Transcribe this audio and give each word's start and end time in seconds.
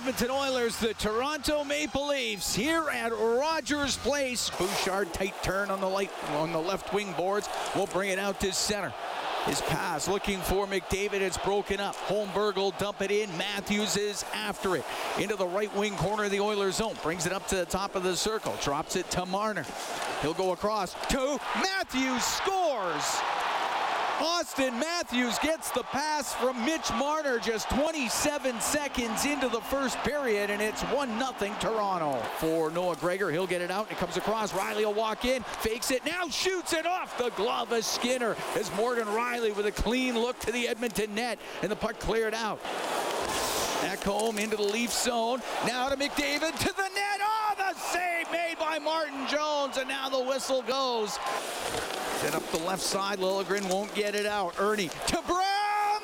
Edmonton 0.00 0.30
Oilers, 0.30 0.78
the 0.78 0.94
Toronto 0.94 1.62
Maple 1.62 2.08
Leafs, 2.08 2.54
here 2.54 2.88
at 2.88 3.12
Rogers 3.12 3.98
Place. 3.98 4.48
Bouchard 4.48 5.12
tight 5.12 5.34
turn 5.42 5.70
on 5.70 5.78
the 5.78 5.86
light 5.86 6.10
on 6.36 6.52
the 6.52 6.58
left 6.58 6.94
wing 6.94 7.12
boards. 7.18 7.50
We'll 7.76 7.86
bring 7.86 8.08
it 8.08 8.18
out 8.18 8.40
to 8.40 8.50
center. 8.50 8.94
His 9.44 9.60
pass 9.60 10.08
looking 10.08 10.38
for 10.38 10.66
McDavid. 10.66 11.20
It's 11.20 11.36
broken 11.36 11.80
up. 11.80 11.96
Holmberg 11.96 12.56
will 12.56 12.70
dump 12.72 13.02
it 13.02 13.10
in. 13.10 13.28
Matthews 13.36 13.98
is 13.98 14.24
after 14.32 14.74
it. 14.76 14.86
Into 15.18 15.36
the 15.36 15.46
right 15.46 15.74
wing 15.76 15.94
corner 15.96 16.24
of 16.24 16.30
the 16.30 16.40
Oilers 16.40 16.76
zone. 16.76 16.94
Brings 17.02 17.26
it 17.26 17.34
up 17.34 17.46
to 17.48 17.56
the 17.56 17.66
top 17.66 17.94
of 17.94 18.02
the 18.02 18.16
circle. 18.16 18.54
Drops 18.62 18.96
it 18.96 19.10
to 19.10 19.26
Marner. 19.26 19.66
He'll 20.22 20.32
go 20.32 20.52
across 20.52 20.94
to 21.08 21.38
Matthews. 21.56 22.24
Scores. 22.24 23.20
Auston 24.20 24.78
Matthews 24.78 25.38
gets 25.38 25.70
the 25.70 25.82
pass 25.82 26.34
from 26.34 26.62
Mitch 26.66 26.90
Marner 26.98 27.38
just 27.38 27.70
27 27.70 28.60
seconds 28.60 29.24
into 29.24 29.48
the 29.48 29.62
first 29.62 29.96
period, 30.00 30.50
and 30.50 30.60
it's 30.60 30.82
1 30.82 31.18
0 31.18 31.54
Toronto. 31.58 32.20
For 32.36 32.70
Noah 32.70 32.96
Gregor, 32.96 33.30
he'll 33.30 33.46
get 33.46 33.62
it 33.62 33.70
out. 33.70 33.88
And 33.88 33.96
it 33.96 33.98
comes 33.98 34.18
across. 34.18 34.52
Rielly 34.52 34.84
will 34.84 34.92
walk 34.92 35.24
in, 35.24 35.42
fakes 35.42 35.90
it, 35.90 36.04
now 36.04 36.28
shoots 36.28 36.74
it 36.74 36.84
off 36.84 37.16
the 37.16 37.30
glove 37.30 37.72
of 37.72 37.82
Skinner 37.82 38.36
as 38.56 38.70
Morgan 38.76 39.06
Rielly 39.06 39.56
with 39.56 39.64
a 39.64 39.72
clean 39.72 40.18
look 40.18 40.38
to 40.40 40.52
the 40.52 40.68
Edmonton 40.68 41.14
net, 41.14 41.38
and 41.62 41.70
the 41.70 41.76
puck 41.76 41.98
cleared 41.98 42.34
out. 42.34 42.60
Back 43.80 44.02
home 44.02 44.36
into 44.36 44.56
the 44.56 44.62
Leaf 44.62 44.92
zone. 44.92 45.40
Now 45.66 45.88
to 45.88 45.96
McDavid 45.96 46.58
to 46.58 46.74
the 46.76 46.88
net. 46.94 47.20
Oh, 47.22 47.54
the 47.56 47.74
save 47.78 48.30
made 48.30 48.56
by 48.58 48.78
Martin 48.78 49.26
Jones, 49.26 49.49
and 49.76 49.88
now 49.88 50.08
the 50.08 50.22
whistle 50.22 50.62
goes. 50.62 51.18
Set 52.20 52.34
up 52.34 52.46
the 52.50 52.58
left 52.58 52.82
side. 52.82 53.18
Liljegren 53.18 53.68
won't 53.70 53.94
get 53.94 54.14
it 54.14 54.26
out. 54.26 54.54
Ernie 54.58 54.90
to 55.06 55.22
Brown. 55.26 55.46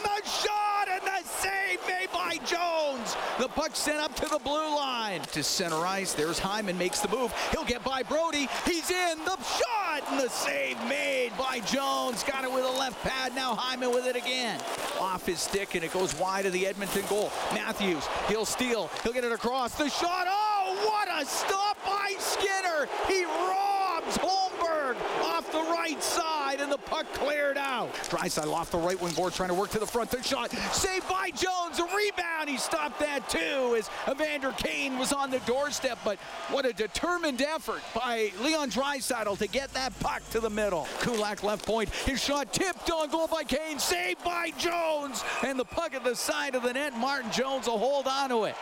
The 0.02 0.28
shot 0.28 0.88
and 0.90 1.02
the 1.02 1.28
save 1.28 1.78
made 1.86 2.10
by 2.12 2.36
Jones. 2.44 3.16
The 3.38 3.48
puck 3.48 3.74
sent 3.74 3.98
up 3.98 4.14
to 4.16 4.28
the 4.28 4.38
blue 4.38 4.74
line. 4.74 5.20
To 5.32 5.42
center 5.42 5.86
ice. 5.86 6.12
There's 6.12 6.38
Hyman 6.38 6.78
makes 6.78 7.00
the 7.00 7.08
move. 7.08 7.32
He'll 7.50 7.64
get 7.64 7.82
by 7.82 8.02
Brodie. 8.02 8.48
He's 8.64 8.90
in. 8.90 9.18
The 9.24 9.36
shot 9.42 10.02
and 10.10 10.20
the 10.20 10.28
save 10.28 10.78
made 10.88 11.32
by 11.36 11.60
Jones. 11.60 12.22
Got 12.22 12.44
it 12.44 12.52
with 12.52 12.64
a 12.64 12.78
left 12.78 13.02
pad. 13.02 13.34
Now 13.34 13.54
Hyman 13.54 13.90
with 13.90 14.06
it 14.06 14.16
again. 14.16 14.60
Off 15.00 15.26
his 15.26 15.40
stick 15.40 15.74
and 15.74 15.84
it 15.84 15.92
goes 15.92 16.18
wide 16.18 16.46
of 16.46 16.52
the 16.52 16.66
Edmonton 16.66 17.04
goal. 17.08 17.30
Matthews. 17.52 18.06
He'll 18.28 18.46
steal. 18.46 18.90
He'll 19.02 19.12
get 19.12 19.24
it 19.24 19.32
across. 19.32 19.74
The 19.74 19.88
shot. 19.88 20.26
Oh, 20.28 20.45
what 20.84 21.08
a 21.08 21.24
stop 21.24 21.76
by 21.84 22.14
Skinner. 22.18 22.88
He 23.08 23.24
robs 23.24 24.18
Holmberg 24.18 24.96
off 25.22 25.50
the 25.52 25.58
right 25.58 26.02
side, 26.02 26.60
and 26.60 26.70
the 26.70 26.78
puck 26.78 27.06
cleared 27.14 27.56
out. 27.56 27.92
Draisaitl 27.94 28.52
off 28.52 28.70
the 28.70 28.78
right 28.78 29.00
wing 29.00 29.12
board, 29.14 29.32
trying 29.32 29.48
to 29.48 29.54
work 29.54 29.70
to 29.70 29.78
the 29.78 29.86
front. 29.86 30.10
The 30.10 30.22
shot 30.22 30.50
saved 30.72 31.08
by 31.08 31.30
Jones. 31.30 31.78
A 31.78 31.84
rebound. 31.84 32.48
He 32.48 32.56
stopped 32.56 33.00
that 33.00 33.28
too, 33.28 33.76
as 33.76 33.90
Evander 34.08 34.52
Kane 34.52 34.98
was 34.98 35.12
on 35.12 35.30
the 35.30 35.40
doorstep. 35.40 35.98
But 36.04 36.18
what 36.50 36.64
a 36.64 36.72
determined 36.72 37.42
effort 37.42 37.82
by 37.94 38.30
Leon 38.40 38.70
Draisaitl 38.70 39.38
to 39.38 39.46
get 39.48 39.72
that 39.74 39.98
puck 40.00 40.22
to 40.30 40.40
the 40.40 40.50
middle. 40.50 40.86
Kulak 41.00 41.42
left 41.42 41.66
point. 41.66 41.88
His 41.90 42.22
shot 42.22 42.52
tipped 42.52 42.90
on 42.90 43.10
goal 43.10 43.26
by 43.26 43.44
Kane, 43.44 43.78
saved 43.78 44.22
by 44.24 44.50
Jones, 44.58 45.24
and 45.44 45.58
the 45.58 45.64
puck 45.64 45.94
at 45.94 46.04
the 46.04 46.14
side 46.14 46.54
of 46.54 46.62
the 46.62 46.72
net. 46.72 46.96
Martin 46.96 47.30
Jones 47.30 47.66
will 47.66 47.78
hold 47.78 48.06
on 48.06 48.30
to 48.30 48.44
it. 48.44 48.56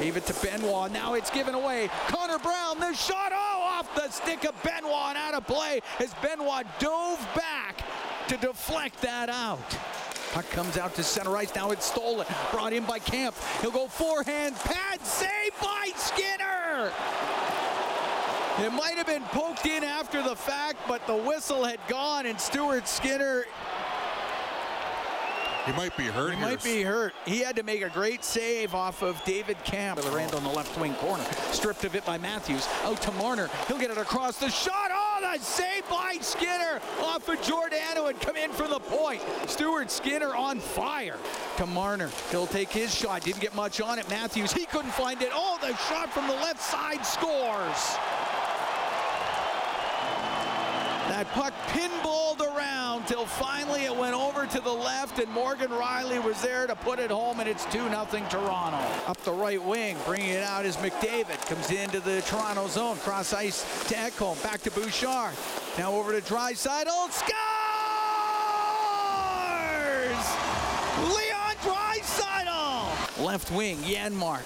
Gave 0.00 0.16
it 0.16 0.26
to 0.26 0.34
Benoit. 0.34 0.90
Now 0.90 1.14
it's 1.14 1.30
given 1.30 1.54
away. 1.54 1.88
Connor 2.08 2.38
Brown, 2.38 2.80
the 2.80 2.92
shot, 2.94 3.32
oh, 3.32 3.78
off 3.78 3.94
the 3.94 4.10
stick 4.10 4.44
of 4.44 4.60
Benoit 4.62 5.10
and 5.10 5.18
out 5.18 5.34
of 5.34 5.46
play 5.46 5.80
as 6.00 6.12
Benoit 6.22 6.66
dove 6.78 7.18
back 7.34 7.84
to 8.28 8.36
deflect 8.36 9.00
that 9.02 9.28
out. 9.28 9.78
Puck 10.32 10.48
comes 10.50 10.78
out 10.78 10.94
to 10.94 11.02
center 11.02 11.36
ice. 11.36 11.54
Now 11.54 11.72
it's 11.72 11.84
stolen. 11.84 12.26
Brought 12.50 12.72
in 12.72 12.84
by 12.84 12.98
Kämpf. 12.98 13.60
He'll 13.60 13.70
go 13.70 13.86
forehand. 13.86 14.56
Pad 14.56 15.04
save 15.04 15.52
by 15.60 15.90
Skinner. 15.94 16.90
It 18.58 18.70
might 18.72 18.96
have 18.96 19.06
been 19.06 19.22
poked 19.24 19.66
in 19.66 19.82
after 19.84 20.22
the 20.22 20.36
fact, 20.36 20.78
but 20.86 21.06
the 21.06 21.16
whistle 21.16 21.64
had 21.64 21.80
gone, 21.88 22.26
and 22.26 22.40
Stuart 22.40 22.86
Skinner 22.86 23.44
He 25.66 25.72
might 25.72 25.96
be 25.96 26.04
hurt 26.04 26.30
he 26.30 26.36
here. 26.36 26.46
might 26.46 26.62
be 26.62 26.82
hurt. 26.82 27.12
He 27.24 27.38
had 27.38 27.54
to 27.56 27.62
make 27.62 27.82
a 27.82 27.88
great 27.88 28.24
save 28.24 28.74
off 28.74 29.02
of 29.02 29.22
David 29.24 29.56
Kämpf. 29.64 30.02
The 30.02 30.10
Rand 30.10 30.34
on 30.34 30.42
the 30.42 30.50
left 30.50 30.76
wing 30.78 30.94
corner. 30.94 31.24
Stripped 31.52 31.84
of 31.84 31.94
it 31.94 32.04
by 32.04 32.18
Matthews. 32.18 32.68
Out 32.82 33.00
to 33.02 33.12
Marner. 33.12 33.48
He'll 33.68 33.78
get 33.78 33.90
it 33.90 33.98
across 33.98 34.38
the 34.38 34.50
shot. 34.50 34.90
Oh, 34.90 35.18
the 35.20 35.42
save 35.42 35.88
by 35.88 36.16
Skinner 36.20 36.80
off 37.00 37.28
of 37.28 37.40
Giordano 37.42 38.06
and 38.06 38.20
come 38.20 38.36
in 38.36 38.50
from 38.50 38.70
the 38.70 38.80
point. 38.80 39.22
Stuart 39.46 39.90
Skinner 39.90 40.34
on 40.34 40.58
fire. 40.58 41.16
To 41.58 41.66
Marner. 41.66 42.10
He'll 42.30 42.46
take 42.46 42.70
his 42.70 42.92
shot. 42.92 43.22
Didn't 43.22 43.40
get 43.40 43.54
much 43.54 43.80
on 43.80 44.00
it. 44.00 44.08
Matthews, 44.10 44.52
he 44.52 44.66
couldn't 44.66 44.92
find 44.92 45.22
it. 45.22 45.30
Oh, 45.32 45.58
the 45.60 45.76
shot 45.76 46.12
from 46.12 46.26
the 46.26 46.34
left 46.34 46.60
side 46.60 47.06
scores. 47.06 47.96
That 51.08 51.26
puck 51.32 51.52
pinballed 51.68 52.40
around 52.40 52.81
till 53.00 53.24
finally 53.24 53.84
it 53.84 53.96
went 53.96 54.14
over 54.14 54.44
to 54.44 54.60
the 54.60 54.72
left, 54.72 55.18
and 55.18 55.30
Morgan 55.32 55.70
Rielly 55.70 56.22
was 56.22 56.40
there 56.42 56.66
to 56.66 56.74
put 56.74 56.98
it 56.98 57.10
home, 57.10 57.40
and 57.40 57.48
it's 57.48 57.64
2 57.66 57.88
0 57.88 58.06
Toronto. 58.28 58.76
Up 59.06 59.16
the 59.24 59.32
right 59.32 59.62
wing, 59.62 59.96
bringing 60.04 60.28
it 60.30 60.42
out 60.42 60.66
is 60.66 60.76
McDavid. 60.76 61.46
Comes 61.46 61.70
into 61.70 62.00
the 62.00 62.20
Toronto 62.22 62.68
zone, 62.68 62.96
cross 62.98 63.32
ice 63.32 63.62
to 63.88 63.94
Ekholm, 63.94 64.42
back 64.42 64.60
to 64.62 64.70
Bouchard. 64.72 65.34
Now 65.78 65.92
over 65.92 66.12
to 66.12 66.20
Draisaitl, 66.20 67.10
scores! 67.10 67.32
Leon 71.08 71.56
Draisaitl! 71.62 73.24
Left 73.24 73.50
wing, 73.52 73.78
Janmark. 73.78 74.44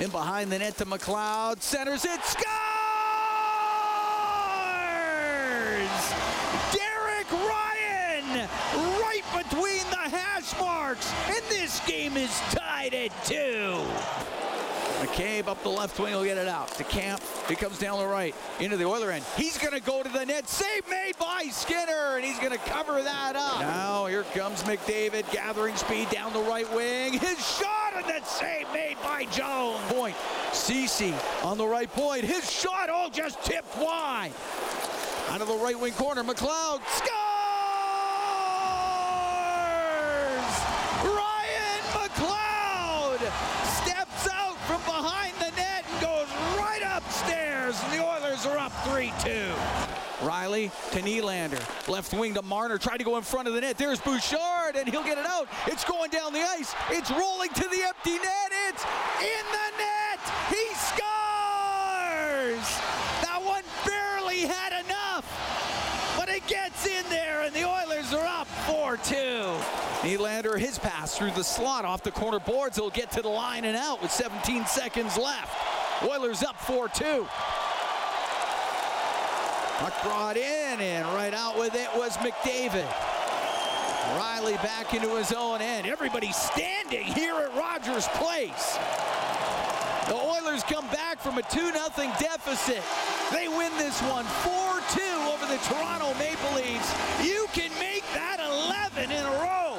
In 0.00 0.10
behind 0.10 0.52
the 0.52 0.58
net 0.58 0.76
to 0.76 0.84
McLeod, 0.84 1.62
centers 1.62 2.04
it, 2.04 2.22
scores! 2.24 2.45
Between 9.56 9.88
the 9.90 9.96
hash 9.96 10.52
marks, 10.60 11.10
and 11.28 11.42
this 11.48 11.80
game 11.86 12.18
is 12.18 12.30
tied 12.50 12.92
at 12.92 13.24
two. 13.24 13.82
McCabe 15.00 15.48
up 15.48 15.62
the 15.62 15.70
left 15.70 15.98
wing 15.98 16.12
will 16.14 16.24
get 16.24 16.36
it 16.36 16.46
out. 16.46 16.68
To 16.74 16.84
Kämpf. 16.84 17.48
He 17.48 17.56
comes 17.56 17.78
down 17.78 17.98
the 17.98 18.06
right 18.06 18.34
into 18.60 18.76
the 18.76 18.84
Oiler 18.84 19.10
end. 19.12 19.24
He's 19.34 19.56
going 19.56 19.72
to 19.72 19.80
go 19.80 20.02
to 20.02 20.10
the 20.10 20.26
net. 20.26 20.46
Save 20.46 20.86
made 20.90 21.16
by 21.18 21.44
Skinner, 21.50 22.16
and 22.16 22.24
he's 22.24 22.38
going 22.38 22.52
to 22.52 22.58
cover 22.58 23.00
that 23.02 23.34
up. 23.34 23.60
Now 23.60 24.04
here 24.06 24.24
comes 24.34 24.62
McDavid 24.64 25.30
gathering 25.32 25.76
speed 25.76 26.10
down 26.10 26.34
the 26.34 26.42
right 26.42 26.70
wing. 26.74 27.14
His 27.14 27.38
shot 27.58 27.94
and 27.96 28.04
that 28.04 28.26
save 28.26 28.70
made 28.74 28.96
by 29.02 29.24
Jones. 29.24 29.80
Point. 29.88 30.16
Ceci 30.52 31.14
on 31.42 31.56
the 31.56 31.66
right 31.66 31.90
point. 31.90 32.24
His 32.24 32.50
shot 32.50 32.90
all 32.90 33.08
just 33.08 33.42
tipped 33.42 33.74
wide. 33.78 34.32
Out 35.30 35.40
of 35.40 35.48
the 35.48 35.56
right 35.56 35.78
wing 35.80 35.94
corner, 35.94 36.22
McLeod 36.22 36.80
scores! 36.88 37.16
Ryan 41.04 41.82
McLeod 41.92 43.20
steps 43.82 44.28
out 44.32 44.56
from 44.66 44.80
behind 44.82 45.34
the 45.38 45.50
net 45.56 45.84
and 45.90 46.00
goes 46.00 46.28
right 46.58 46.82
upstairs, 47.66 47.90
and 47.90 48.00
the 48.00 48.04
Oilers 48.04 48.46
are 48.46 48.58
up 48.58 48.72
3-2. 48.84 49.52
Rielly 50.20 50.70
to 50.92 51.00
Nylander. 51.00 51.88
Left 51.88 52.12
wing 52.14 52.34
to 52.34 52.42
Marner. 52.42 52.78
Tried 52.78 52.98
to 52.98 53.04
go 53.04 53.16
in 53.16 53.22
front 53.22 53.48
of 53.48 53.54
the 53.54 53.60
net. 53.60 53.76
There's 53.76 54.00
Bouchard, 54.00 54.76
and 54.76 54.88
he'll 54.88 55.04
get 55.04 55.18
it 55.18 55.26
out. 55.26 55.48
It's 55.66 55.84
going 55.84 56.10
down 56.10 56.32
the 56.32 56.42
ice. 56.42 56.74
It's 56.90 57.10
rolling 57.10 57.50
to 57.50 57.68
the 57.68 57.82
empty 57.86 58.16
net. 58.16 58.52
It's 58.68 58.84
in 59.20 59.44
the 59.52 59.70
net. 59.78 60.20
He 60.48 60.74
scores! 60.74 61.00
That 63.22 63.42
one 63.44 63.62
barely 63.84 64.46
had 64.46 64.72
enough, 64.84 65.26
but 66.16 66.28
it 66.28 66.46
gets 66.46 66.86
in 66.86 67.04
there, 67.10 67.42
and 67.42 67.54
the 67.54 67.64
Oilers 67.64 68.14
are 68.14 68.26
up 68.26 68.48
4-2. 68.66 69.58
Nylander, 70.00 70.58
his 70.58 70.78
pass 70.78 71.16
through 71.16 71.32
the 71.32 71.44
slot 71.44 71.84
off 71.84 72.02
the 72.02 72.10
corner 72.10 72.38
boards. 72.38 72.76
He'll 72.76 72.90
get 72.90 73.10
to 73.12 73.22
the 73.22 73.28
line 73.28 73.64
and 73.64 73.76
out 73.76 74.00
with 74.00 74.10
17 74.10 74.66
seconds 74.66 75.18
left. 75.18 75.54
Oilers 76.02 76.42
up 76.42 76.56
4-2. 76.58 77.26
Puck 79.78 79.92
brought 80.02 80.38
in, 80.38 80.80
and 80.80 81.06
right 81.08 81.34
out 81.34 81.58
with 81.58 81.74
it 81.74 81.88
was 81.94 82.16
McDavid. 82.16 82.88
Rielly 84.16 84.56
back 84.62 84.94
into 84.94 85.14
his 85.16 85.32
own 85.32 85.60
end. 85.60 85.86
Everybody 85.86 86.32
standing 86.32 87.04
here 87.04 87.34
at 87.34 87.54
Rogers 87.54 88.08
Place. 88.14 88.78
The 90.08 90.14
Oilers 90.14 90.62
come 90.62 90.86
back 90.88 91.18
from 91.18 91.36
a 91.36 91.42
2-0 91.42 91.74
deficit. 92.18 92.82
They 93.30 93.48
win 93.48 93.70
this 93.76 94.00
one 94.02 94.24
4-2 94.24 95.34
over 95.34 95.44
the 95.44 95.58
Toronto 95.68 96.14
Maple 96.18 96.54
Leafs. 96.54 96.94
You 97.22 97.46
can 97.52 97.70
make 97.78 98.04
that 98.14 98.40
11 98.40 99.10
in 99.10 99.26
a 99.26 99.30
row. 99.44 99.76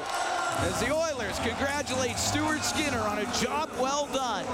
As 0.60 0.80
the 0.80 0.94
Oilers 0.94 1.40
congratulate 1.40 2.18
Stuart 2.18 2.64
Skinner 2.64 3.00
on 3.00 3.20
a 3.20 3.26
job 3.42 3.72
well 3.80 4.06
done. 4.14 4.46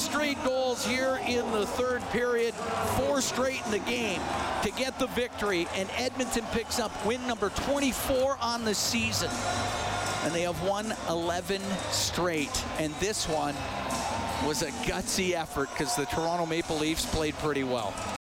Straight 0.00 0.42
goals 0.44 0.84
here 0.86 1.20
in 1.28 1.48
the 1.52 1.66
third 1.66 2.00
period, 2.10 2.54
four 2.96 3.20
straight 3.20 3.62
in 3.66 3.70
the 3.70 3.80
game 3.80 4.20
to 4.62 4.70
get 4.70 4.98
the 4.98 5.08
victory, 5.08 5.68
and 5.74 5.90
Edmonton 5.94 6.42
picks 6.52 6.80
up 6.80 6.90
win 7.04 7.24
number 7.26 7.50
24 7.50 8.38
on 8.40 8.64
the 8.64 8.74
season. 8.74 9.30
And 10.24 10.34
they 10.34 10.42
have 10.42 10.60
won 10.62 10.94
11 11.10 11.60
straight, 11.90 12.64
and 12.78 12.94
this 12.94 13.28
one 13.28 13.54
was 14.48 14.62
a 14.62 14.70
gutsy 14.88 15.34
effort 15.34 15.68
because 15.70 15.94
the 15.96 16.06
Toronto 16.06 16.46
Maple 16.46 16.78
Leafs 16.78 17.04
played 17.04 17.34
pretty 17.34 17.62
well. 17.62 17.92